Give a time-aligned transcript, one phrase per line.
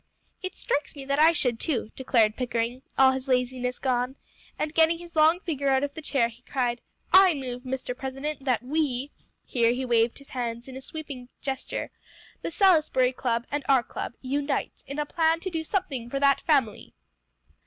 [0.41, 4.15] "It strikes me that I should, too," declared Pickering, all his laziness gone.
[4.57, 6.81] And getting his long figure out of the chair, he cried,
[7.13, 7.95] "I move, Mr.
[7.95, 9.11] President, that we,"
[9.45, 11.91] here he waved his hands in a sweeping gesture,
[12.41, 16.41] "the Salisbury Club and our club, unite in a plan to do something for that
[16.41, 16.95] family."